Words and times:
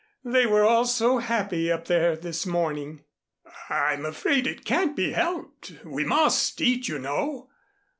They 0.23 0.47
were 0.47 0.63
all 0.65 0.85
so 0.85 1.19
happy 1.19 1.71
up 1.71 1.85
there 1.85 2.15
this 2.15 2.43
morning." 2.47 3.03
"I'm 3.69 4.03
afraid 4.03 4.47
it 4.47 4.65
can't 4.65 4.95
be 4.95 5.11
helped. 5.11 5.73
We 5.85 6.03
must 6.03 6.59
eat, 6.59 6.87
you 6.87 6.97
know. 6.97 7.51